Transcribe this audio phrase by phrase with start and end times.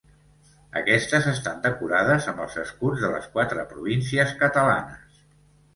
[0.79, 5.25] Aquestes estan decorades amb els escuts de les quatre províncies catalanes.